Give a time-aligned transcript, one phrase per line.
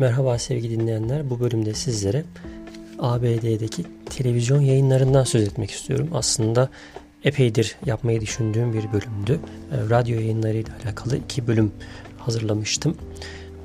[0.00, 1.30] Merhaba sevgili dinleyenler.
[1.30, 2.24] Bu bölümde sizlere
[2.98, 6.08] ABD'deki televizyon yayınlarından söz etmek istiyorum.
[6.14, 6.68] Aslında
[7.24, 9.40] epeydir yapmayı düşündüğüm bir bölümdü.
[9.72, 11.72] Ee, radyo yayınlarıyla alakalı iki bölüm
[12.18, 12.96] hazırlamıştım.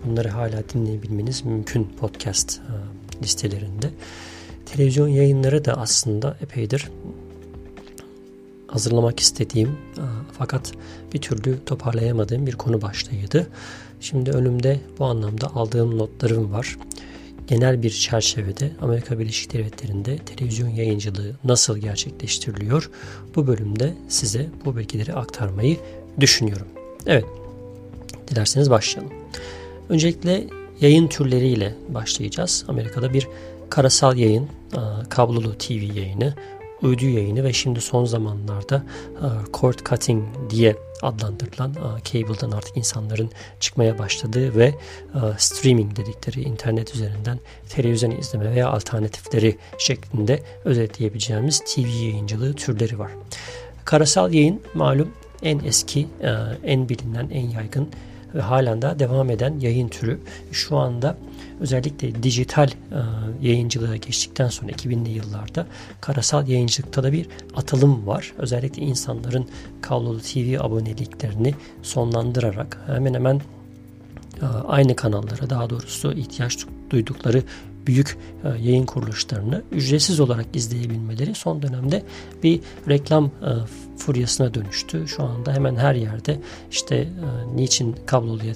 [0.06, 3.90] Bunları hala dinleyebilmeniz mümkün podcast e, listelerinde.
[4.66, 6.90] Televizyon yayınları da aslında epeydir
[8.76, 10.04] hazırlamak istediğim e,
[10.38, 10.72] fakat
[11.14, 13.48] bir türlü toparlayamadığım bir konu başlığıydı.
[14.02, 16.78] Şimdi önümde bu anlamda aldığım notlarım var.
[17.48, 22.90] Genel bir çerçevede Amerika Birleşik Devletleri'nde televizyon yayıncılığı nasıl gerçekleştiriliyor?
[23.36, 25.78] Bu bölümde size bu bilgileri aktarmayı
[26.20, 26.68] düşünüyorum.
[27.06, 27.26] Evet,
[28.28, 29.14] dilerseniz başlayalım.
[29.90, 30.48] Öncelikle
[30.82, 32.66] yayın türleriyle başlayacağız.
[32.68, 33.28] Amerika'da bir
[33.70, 34.50] karasal yayın,
[35.10, 36.34] kablolu TV yayını,
[36.86, 38.84] uydu yayını ve şimdi son zamanlarda
[39.54, 44.74] cord cutting diye adlandırılan cable'dan artık insanların çıkmaya başladığı ve
[45.38, 53.12] streaming dedikleri internet üzerinden televizyon izleme veya alternatifleri şeklinde özetleyebileceğimiz TV yayıncılığı türleri var.
[53.86, 55.12] Karasal yayın malum
[55.44, 56.08] en eski,
[56.64, 57.90] en bilinen, en yaygın
[58.36, 60.20] ve halen daha devam eden yayın türü.
[60.52, 61.18] Şu anda
[61.60, 62.74] özellikle dijital e,
[63.42, 65.68] yayıncılığa geçtikten sonra 2000'li yıllarda
[66.02, 68.34] karasal yayıncılıkta da bir atılım var.
[68.38, 69.48] Özellikle insanların
[69.82, 73.42] kablolu TV aboneliklerini sonlandırarak hemen hemen
[74.42, 76.58] e, aynı kanallara daha doğrusu ihtiyaç
[76.90, 77.44] duydukları
[77.88, 82.04] büyük e, yayın kuruluşlarını ücretsiz olarak izleyebilmeleri son dönemde
[82.44, 83.50] bir reklam e,
[83.98, 85.08] furyasına dönüştü.
[85.08, 86.40] Şu anda hemen her yerde
[86.72, 87.08] işte e,
[87.56, 88.54] niçin kabloluya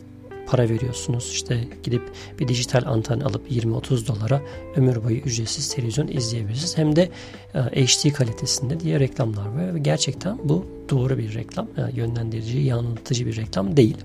[0.52, 1.30] para veriyorsunuz.
[1.32, 4.42] İşte gidip bir dijital anten alıp 20-30 dolara
[4.76, 6.78] ömür boyu ücretsiz televizyon izleyebilirsiniz.
[6.78, 7.10] Hem de
[7.54, 11.68] HD kalitesinde diye reklamlar var ve gerçekten bu doğru bir reklam.
[11.94, 13.98] Yönlendirici, yanıltıcı bir reklam değil.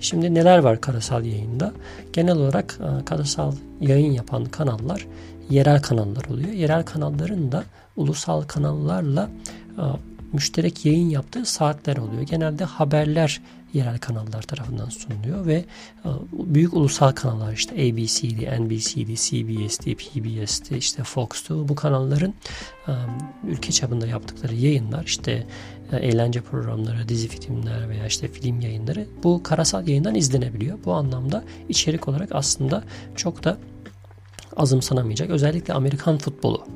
[0.00, 1.72] Şimdi neler var karasal yayında?
[2.12, 5.06] Genel olarak e, karasal yayın yapan kanallar
[5.50, 6.48] yerel kanallar oluyor.
[6.48, 7.64] Yerel kanalların da
[7.96, 9.30] ulusal kanallarla
[9.78, 9.84] e,
[10.36, 12.22] müşterek yayın yaptığı saatler oluyor.
[12.22, 13.40] Genelde haberler
[13.72, 15.54] yerel kanallar tarafından sunuluyor ve
[16.04, 22.34] e, büyük ulusal kanallar işte ABC'di, NBC'di, CBS'di, PBS'di, işte Fox'tu bu kanalların
[23.48, 25.46] ülke çapında yaptıkları yayınlar işte
[25.92, 30.78] eğlence programları, dizi filmler veya işte film yayınları bu karasal yayından izlenebiliyor.
[30.84, 32.84] Bu anlamda içerik olarak aslında
[33.16, 33.58] çok da
[34.56, 35.30] azımsanamayacak.
[35.30, 36.66] Özellikle Amerikan futbolu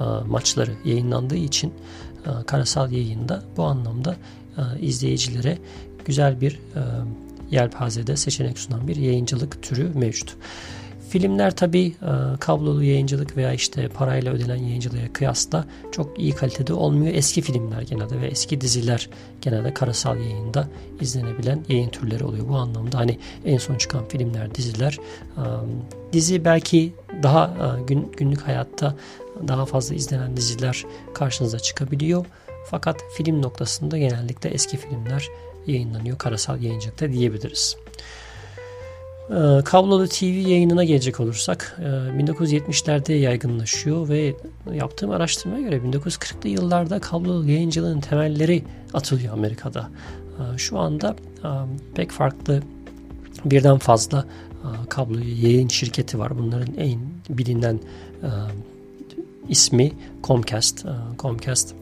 [0.00, 2.11] e, maçları yayınlandığı için e,
[2.46, 4.16] karasal yayında bu anlamda
[4.56, 5.58] e, izleyicilere
[6.04, 6.58] güzel bir
[7.50, 10.36] yelpazede seçenek sunan bir yayıncılık türü mevcut.
[11.12, 11.92] Filmler tabi e,
[12.40, 17.14] kablolu yayıncılık veya işte parayla ödenen yayıncılığa kıyasla çok iyi kalitede olmuyor.
[17.14, 19.08] Eski filmler genelde ve eski diziler
[19.40, 20.68] genelde karasal yayında
[21.00, 22.48] izlenebilen yayın türleri oluyor.
[22.48, 24.98] Bu anlamda hani en son çıkan filmler, diziler
[25.36, 25.42] e,
[26.12, 28.96] dizi belki daha e, gün, günlük hayatta
[29.48, 30.84] daha fazla izlenen diziler
[31.14, 32.26] karşınıza çıkabiliyor.
[32.70, 35.28] Fakat film noktasında genellikle eski filmler
[35.66, 37.76] yayınlanıyor karasal yayıncılıkta diyebiliriz.
[39.30, 41.76] Ee, kablolu TV yayınına gelecek olursak
[42.18, 44.34] 1970'lerde e, yaygınlaşıyor ve
[44.74, 49.90] yaptığım araştırmaya göre 1940'lı yıllarda kablolu yayıncılığın temelleri atılıyor Amerika'da.
[50.38, 51.48] Ee, şu anda e,
[51.94, 52.62] pek farklı
[53.44, 56.38] birden fazla e, kablo yayın şirketi var.
[56.38, 57.80] Bunların en bilinen
[59.48, 59.92] ismi
[60.24, 60.86] Comcast.
[61.18, 61.74] Comcast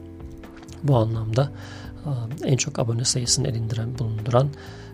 [0.83, 1.51] bu anlamda
[2.43, 4.49] en çok abone sayısını elindiren bulunduran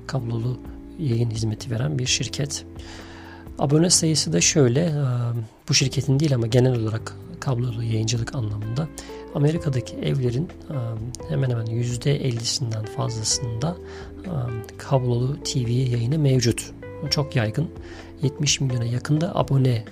[0.08, 0.58] kablolu
[1.00, 2.66] yayın hizmeti veren bir şirket.
[3.60, 4.94] Abone sayısı da şöyle, e,
[5.70, 8.88] bu şirketin değil ama genel olarak kablolu yayıncılık anlamında
[9.36, 10.76] Amerika'daki evlerin e,
[11.30, 13.78] hemen hemen %50'sinden fazlasında
[14.26, 14.32] e,
[14.78, 16.72] kablolu TV yayını mevcut.
[17.10, 17.70] Çok yaygın.
[18.22, 19.84] 70 milyona yakında abone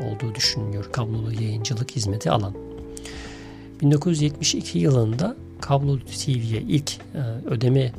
[0.00, 2.54] olduğu düşünülüyor kablolu yayıncılık hizmeti alan.
[3.80, 6.92] 1972 yılında kablolu TV'ye ilk
[7.46, 7.92] ödeme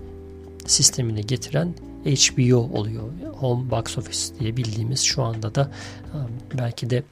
[0.66, 1.74] sistemini getiren
[2.06, 3.04] HBO oluyor.
[3.36, 5.72] Home Box Office diye bildiğimiz şu anda da
[6.06, 6.18] e,
[6.58, 7.04] belki de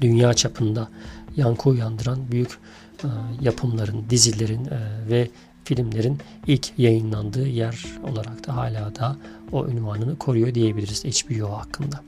[0.00, 0.88] dünya çapında
[1.36, 2.58] yankı uyandıran büyük
[3.04, 3.08] e,
[3.40, 4.78] yapımların, dizilerin e,
[5.10, 5.30] ve
[5.64, 9.16] filmlerin ilk yayınlandığı yer olarak da hala da
[9.52, 12.00] o ünvanını koruyor diyebiliriz HBO hakkında.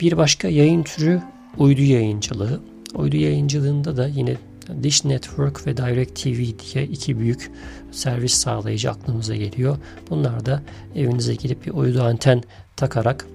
[0.00, 1.22] Bir başka yayın türü
[1.58, 2.60] uydu yayıncılığı.
[2.94, 4.36] Uydu yayıncılığında da yine
[4.82, 7.50] Dish Network ve Direct TV diye iki büyük
[7.90, 9.76] servis sağlayıcı aklımıza geliyor.
[10.10, 10.62] Bunlar da
[10.94, 12.42] evinize girip bir uydu anten
[12.76, 13.26] takarak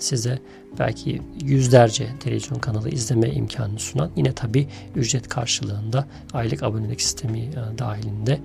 [0.00, 0.38] size
[0.78, 8.40] belki yüzlerce televizyon kanalı izleme imkanını sunan yine tabi ücret karşılığında aylık abonelik sistemi dahilinde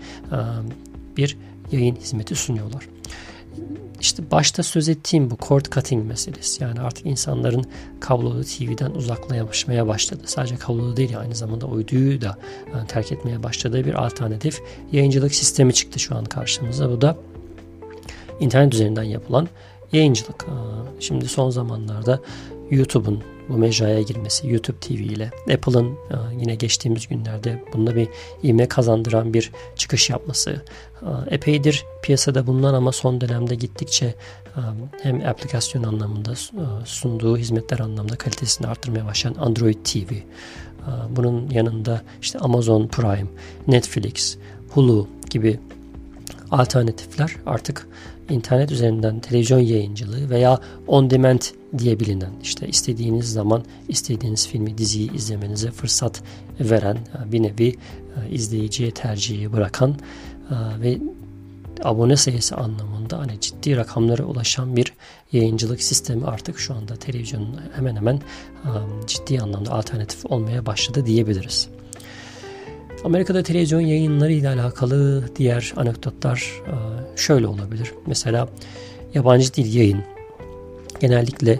[1.17, 1.37] bir
[1.71, 2.87] yayın hizmeti sunuyorlar.
[3.99, 6.63] İşte başta söz ettiğim bu cord cutting meselesi.
[6.63, 7.65] Yani artık insanların
[7.99, 10.21] kablolu TV'den uzaklaşmaya başladı.
[10.25, 12.37] Sadece kablolu değil aynı zamanda uyduyu da
[12.73, 14.61] yani terk etmeye başladığı bir alternatif
[14.91, 16.89] yayıncılık sistemi çıktı şu an karşımıza.
[16.89, 17.17] Bu da
[18.39, 19.47] internet üzerinden yapılan
[19.91, 20.45] yayıncılık.
[20.99, 22.19] Şimdi son zamanlarda
[22.71, 28.07] YouTube'un bu mecraya girmesi, YouTube TV ile Apple'ın e, yine geçtiğimiz günlerde bunda bir
[28.43, 30.61] ivme kazandıran bir çıkış yapması
[31.01, 34.15] e, epeydir piyasada bulunan ama son dönemde gittikçe e,
[35.01, 36.33] hem aplikasyon anlamında
[36.85, 40.13] sunduğu hizmetler anlamında kalitesini arttırmaya başlayan Android TV
[41.09, 43.27] bunun yanında işte Amazon Prime,
[43.67, 44.37] Netflix,
[44.69, 45.59] Hulu gibi
[46.51, 47.87] alternatifler artık
[48.31, 51.41] internet üzerinden televizyon yayıncılığı veya on demand
[51.77, 56.23] diye bilinen işte istediğiniz zaman istediğiniz filmi diziyi izlemenize fırsat
[56.59, 57.75] veren bir nevi e,
[58.31, 60.97] izleyiciye tercihi bırakan e, ve
[61.83, 64.93] abone sayısı anlamında hani ciddi rakamlara ulaşan bir
[65.31, 68.69] yayıncılık sistemi artık şu anda televizyonun hemen hemen e,
[69.07, 71.69] ciddi anlamda alternatif olmaya başladı diyebiliriz.
[73.03, 76.61] Amerika'da televizyon yayınları ile alakalı diğer anekdotlar
[77.15, 77.93] şöyle olabilir.
[78.07, 78.49] Mesela
[79.13, 80.03] yabancı dil yayın
[80.99, 81.59] genellikle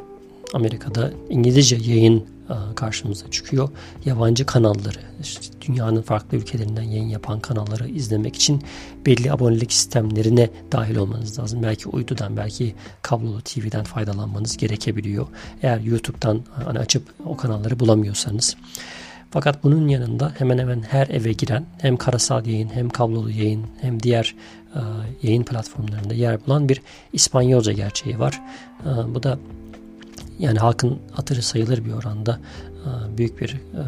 [0.54, 3.70] Amerika'da İngilizce yayın e, karşımıza çıkıyor.
[4.06, 8.64] Yabancı kanalları, işte dünyanın farklı ülkelerinden yayın yapan kanalları izlemek için
[9.06, 11.64] belli abonelik sistemlerine dahil olmanız lazım.
[11.64, 15.28] Belki uydudan, belki kablolu TV'den faydalanmanız gerekebiliyor.
[15.64, 18.56] Eğer YouTube'dan hani açıp o kanalları bulamıyorsanız.
[19.32, 24.04] Fakat bunun yanında hemen hemen her eve giren hem karasal yayın hem kablolu yayın hem
[24.04, 24.36] diğer
[24.76, 24.80] e,
[25.24, 26.82] yayın platformlarında yer bulan bir
[27.14, 28.42] İspanyolca gerçeği var.
[28.86, 29.40] E, bu da
[30.40, 32.40] yani halkın hatırı sayılır bir oranda
[32.86, 33.84] e, büyük bir e,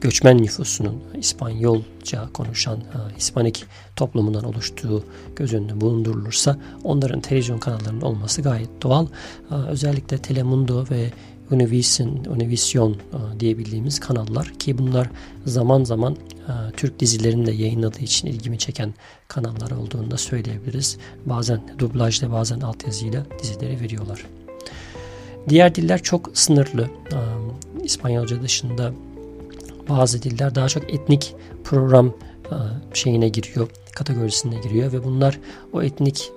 [0.00, 3.64] göçmen nüfusunun İspanyolca konuşan e, Hispanik
[3.96, 5.04] toplumundan oluştuğu
[5.36, 9.06] göz önünde bulundurulursa onların televizyon kanallarının olması gayet doğal.
[9.50, 11.10] Özellikle Telemundo ve
[11.50, 12.96] Univision, Univision
[13.40, 15.10] diyebildiğimiz kanallar ki bunlar
[15.46, 16.16] zaman zaman
[16.76, 18.94] Türk dizilerini de yayınladığı için ilgimi çeken
[19.28, 20.98] kanallar olduğunu da söyleyebiliriz.
[21.26, 24.26] Bazen dublajla bazen altyazıyla dizileri veriyorlar.
[25.48, 26.90] Diğer diller çok sınırlı.
[27.84, 28.92] İspanyolca dışında
[29.88, 31.34] bazı diller daha çok etnik
[31.64, 32.14] program
[32.94, 35.40] şeyine giriyor, kategorisine giriyor ve bunlar
[35.72, 36.32] o etnik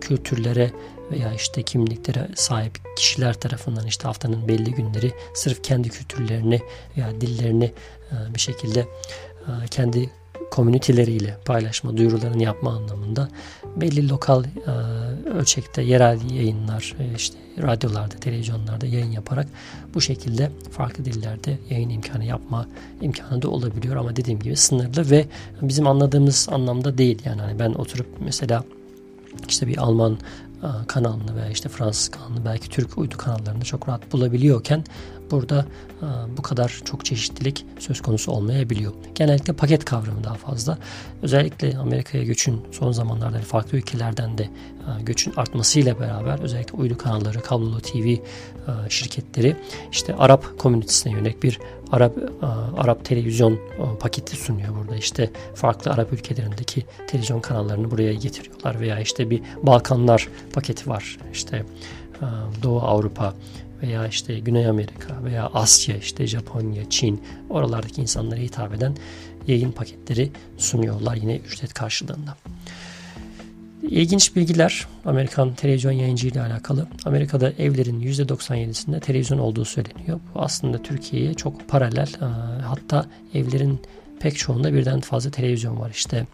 [0.00, 0.70] kültürlere
[1.12, 6.60] veya işte kimliklere sahip kişiler tarafından işte haftanın belli günleri sırf kendi kültürlerini
[6.96, 7.72] veya dillerini
[8.34, 8.86] bir şekilde
[9.70, 10.10] kendi
[10.52, 13.28] komüniteleriyle paylaşma, duyurularını yapma anlamında
[13.76, 14.70] belli lokal e,
[15.28, 19.48] ölçekte yerel yayınlar, e, işte radyolarda, televizyonlarda yayın yaparak
[19.94, 22.66] bu şekilde farklı dillerde yayın imkanı yapma
[23.00, 25.26] imkanı da olabiliyor ama dediğim gibi sınırlı ve
[25.62, 27.22] bizim anladığımız anlamda değil.
[27.24, 28.64] Yani hani ben oturup mesela
[29.48, 30.18] işte bir Alman e,
[30.88, 34.84] kanalını veya işte Fransız kanalını belki Türk uydu kanallarını çok rahat bulabiliyorken
[35.30, 35.66] burada
[36.36, 38.92] bu kadar çok çeşitlilik söz konusu olmayabiliyor.
[39.14, 40.78] Genellikle paket kavramı daha fazla.
[41.22, 44.48] Özellikle Amerika'ya göçün son zamanlarda farklı ülkelerden de
[45.00, 48.16] göçün artmasıyla beraber özellikle uydu kanalları, kablolu TV
[48.88, 49.56] şirketleri
[49.92, 51.60] işte Arap komünitesine yönelik bir
[51.92, 52.18] Arap
[52.76, 53.58] Arap televizyon
[54.00, 54.96] paketi sunuyor burada.
[54.96, 61.18] İşte farklı Arap ülkelerindeki televizyon kanallarını buraya getiriyorlar veya işte bir Balkanlar paketi var.
[61.32, 61.64] İşte
[62.62, 63.34] Doğu Avrupa
[63.82, 68.96] veya işte Güney Amerika veya Asya işte Japonya, Çin oralardaki insanlara hitap eden
[69.46, 72.36] yayın paketleri sunuyorlar yine ücret karşılığında.
[73.82, 76.86] İlginç bilgiler Amerikan televizyon yayıncı ile alakalı.
[77.04, 80.20] Amerika'da evlerin %97'sinde televizyon olduğu söyleniyor.
[80.34, 82.08] Bu aslında Türkiye'ye çok paralel.
[82.66, 83.80] Hatta evlerin
[84.20, 85.90] pek çoğunda birden fazla televizyon var.
[85.90, 86.26] İşte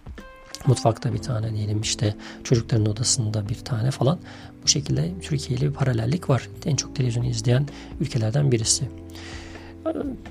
[0.67, 4.19] mutfakta bir tane diyelim işte çocukların odasında bir tane falan.
[4.65, 6.49] Bu şekilde Türkiye ile bir paralellik var.
[6.67, 7.67] En çok televizyon izleyen
[8.01, 8.85] ülkelerden birisi.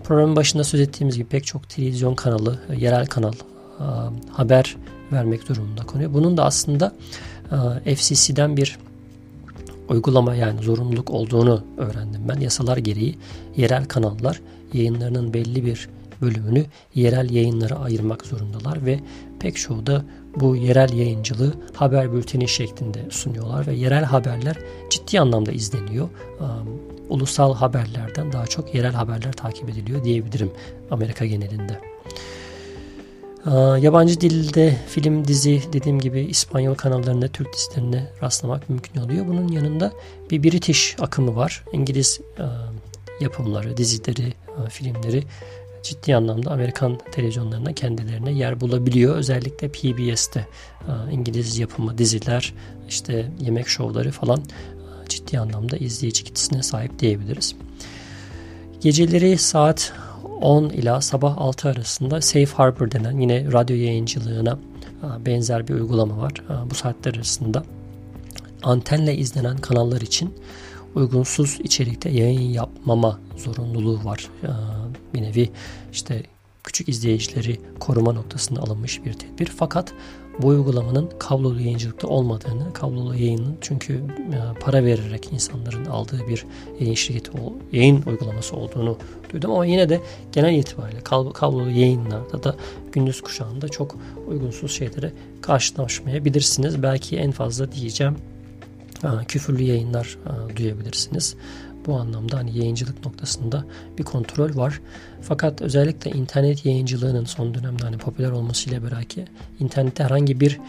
[0.03, 3.33] Programın başında söz ettiğimiz gibi pek çok televizyon kanalı, yerel kanal
[4.31, 4.75] haber
[5.11, 6.13] vermek durumunda konuyor.
[6.13, 6.93] Bunun da aslında
[7.85, 8.77] FCC'den bir
[9.89, 12.39] uygulama yani zorunluluk olduğunu öğrendim ben.
[12.39, 13.17] Yasalar gereği
[13.57, 14.41] yerel kanallar
[14.73, 15.89] yayınlarının belli bir
[16.21, 16.65] bölümünü
[16.95, 18.99] yerel yayınlara ayırmak zorundalar ve
[19.39, 24.57] pek çoğu da bu yerel yayıncılığı haber bülteni şeklinde sunuyorlar ve yerel haberler
[24.89, 26.09] ciddi anlamda izleniyor.
[27.09, 30.51] Ulusal haberlerden daha çok yerel haberler takip ediliyor diyebilirim
[30.91, 31.79] Amerika genelinde.
[33.81, 39.27] Yabancı dilde film, dizi dediğim gibi İspanyol kanallarında Türk dizilerine rastlamak mümkün oluyor.
[39.27, 39.91] Bunun yanında
[40.31, 41.63] bir British akımı var.
[41.73, 42.21] İngiliz
[43.19, 44.33] yapımları, dizileri,
[44.69, 45.23] filmleri
[45.83, 49.15] ciddi anlamda Amerikan televizyonlarında kendilerine yer bulabiliyor.
[49.15, 52.53] Özellikle PBS'te e, İngiliz yapımı diziler,
[52.89, 57.55] işte yemek şovları falan e, ciddi anlamda izleyici kitlesine sahip diyebiliriz.
[58.81, 59.93] Geceleri saat
[60.41, 64.59] 10 ila sabah 6 arasında Safe Harbor denen yine radyo yayıncılığına
[65.03, 66.33] e, benzer bir uygulama var.
[66.69, 67.63] Bu saatler arasında
[68.63, 70.33] antenle izlenen kanallar için
[70.95, 74.29] uygunsuz içerikte yayın yapmama zorunluluğu var.
[75.17, 75.49] Bir nevi
[75.93, 76.23] işte
[76.63, 79.45] küçük izleyicileri koruma noktasında alınmış bir tedbir.
[79.45, 79.93] Fakat
[80.41, 86.45] bu uygulamanın kablolu yayıncılıkta olmadığını, kablolu yayının çünkü e, para vererek insanların aldığı bir
[86.79, 87.31] yayın şirketi,
[87.71, 88.97] yayın uygulaması olduğunu
[89.33, 89.51] duydum.
[89.51, 91.01] Ama yine de genel itibariyle
[91.33, 92.55] kablolu yayınlarda da
[92.91, 93.95] gündüz kuşağında çok
[94.27, 96.83] uygunsuz şeylere karşılaşmayabilirsiniz.
[96.83, 98.17] Belki en fazla diyeceğim
[99.27, 100.17] küfürlü yayınlar
[100.55, 101.35] duyabilirsiniz.
[101.87, 103.65] Bu anlamda hani yayıncılık noktasında
[103.97, 104.81] bir kontrol var.
[105.21, 109.05] Fakat özellikle internet yayıncılığının son dönemde hani popüler olmasıyla beraber
[109.59, 110.59] internette herhangi bir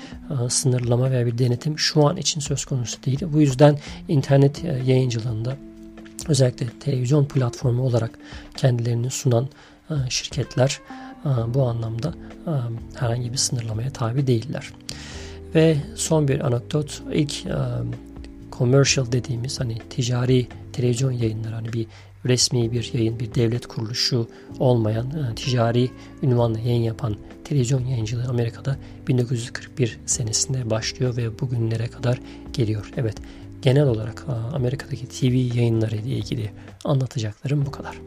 [0.48, 3.20] sınırlama veya bir denetim şu an için söz konusu değil.
[3.32, 5.56] Bu yüzden internet yayıncılığında
[6.28, 8.18] özellikle televizyon platformu olarak
[8.56, 9.48] kendilerini sunan
[10.08, 10.80] şirketler
[11.54, 12.14] bu anlamda
[12.94, 14.72] herhangi bir sınırlamaya tabi değiller.
[15.54, 17.44] Ve son bir anekdot ilk
[18.52, 20.46] commercial dediğimiz hani ticari
[20.78, 21.86] televizyon yayınları hani bir
[22.26, 25.90] resmi bir yayın bir devlet kuruluşu olmayan e, ticari
[26.22, 28.76] ünvanla yayın yapan televizyon yayıncılığı Amerika'da
[29.08, 32.20] 1941 senesinde başlıyor ve bugünlere kadar
[32.52, 32.92] geliyor.
[32.96, 33.16] Evet
[33.62, 36.50] genel olarak Amerika'daki TV yayınları ile ilgili
[36.84, 37.98] anlatacaklarım bu kadar.